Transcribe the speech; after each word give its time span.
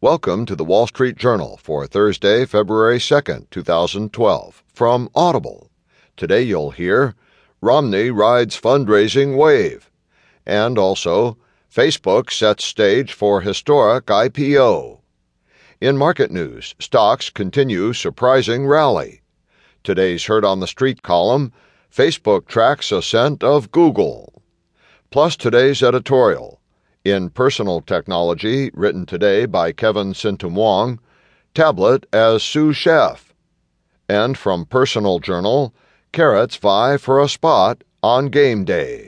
Welcome 0.00 0.46
to 0.46 0.54
the 0.54 0.62
Wall 0.62 0.86
Street 0.86 1.16
Journal 1.16 1.58
for 1.60 1.84
Thursday, 1.84 2.46
February 2.46 2.98
2nd, 2.98 3.50
2012, 3.50 4.62
from 4.72 5.10
Audible. 5.12 5.72
Today 6.16 6.42
you'll 6.42 6.70
hear 6.70 7.16
Romney 7.60 8.12
rides 8.12 8.56
fundraising 8.60 9.36
wave, 9.36 9.90
and 10.46 10.78
also 10.78 11.36
Facebook 11.68 12.30
sets 12.30 12.64
stage 12.64 13.12
for 13.12 13.40
historic 13.40 14.06
IPO. 14.06 15.00
In 15.80 15.96
market 15.96 16.30
news, 16.30 16.76
stocks 16.78 17.28
continue 17.28 17.92
surprising 17.92 18.68
rally. 18.68 19.22
Today's 19.82 20.26
Heard 20.26 20.44
on 20.44 20.60
the 20.60 20.68
Street 20.68 21.02
column 21.02 21.52
Facebook 21.92 22.46
tracks 22.46 22.92
ascent 22.92 23.42
of 23.42 23.72
Google. 23.72 24.44
Plus 25.10 25.34
today's 25.34 25.82
editorial. 25.82 26.60
In 27.08 27.30
Personal 27.30 27.80
Technology, 27.80 28.70
written 28.74 29.06
today 29.06 29.46
by 29.46 29.72
Kevin 29.72 30.12
Sintumuang, 30.12 30.98
Tablet 31.54 32.04
as 32.12 32.42
sous 32.42 32.76
chef. 32.76 33.32
And 34.10 34.36
from 34.36 34.66
Personal 34.66 35.18
Journal, 35.18 35.72
Carrots 36.12 36.56
vie 36.56 36.98
for 36.98 37.18
a 37.18 37.26
spot 37.26 37.82
on 38.02 38.26
game 38.26 38.66
day. 38.66 39.07